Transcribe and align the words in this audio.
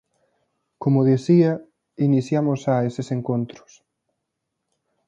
Como 0.81 0.99
dicía, 1.11 1.51
iniciamos 2.07 2.57
xa 2.63 2.75
eses 2.89 3.07
encontros. 3.17 3.71